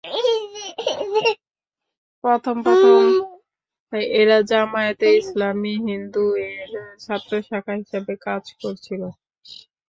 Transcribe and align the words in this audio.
প্রথম 2.23 2.55
প্রথম 2.65 3.01
এরা 4.13 4.37
জামায়াতে 4.49 5.07
ইসলামি 5.21 5.73
হিন্দ-এর 5.85 6.69
ছাত্র 6.99 7.31
শাখা 7.47 7.73
হিসেবে 7.81 8.13
কাজ 8.25 8.43
করছিল। 8.61 9.01